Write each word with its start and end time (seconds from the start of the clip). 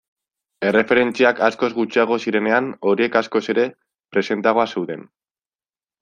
Erreferentziak 0.67 1.41
askoz 1.47 1.67
gutxiago 1.75 2.17
zirenean, 2.23 2.69
horiek 2.91 3.17
askoz 3.21 3.41
ere 3.55 3.65
presenteago 4.17 4.65
zeuden. 4.73 5.05